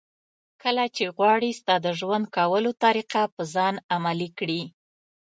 کله 0.63 0.85
چې 0.95 1.03
غواړي 1.17 1.51
ستا 1.59 1.75
د 1.85 1.87
ژوند 1.99 2.25
کولو 2.37 2.71
طریقه 2.83 3.21
په 3.35 3.41
ځان 3.53 3.75
عملي 3.95 4.29
کړي. 4.39 4.61